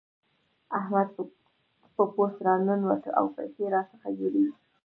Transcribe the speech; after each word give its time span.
احمد 0.77 1.07
په 1.95 2.03
پوست 2.13 2.37
راننوت 2.47 3.03
او 3.17 3.25
پيسې 3.35 3.63
راڅخه 3.73 4.09
يوړې. 4.19 4.45